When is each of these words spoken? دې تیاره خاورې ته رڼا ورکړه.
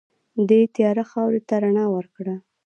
دې 0.49 0.61
تیاره 0.75 1.03
خاورې 1.11 1.39
ته 1.47 1.55
رڼا 1.63 1.85
ورکړه. 1.95 2.35